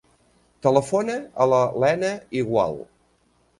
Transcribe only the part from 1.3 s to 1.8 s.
a la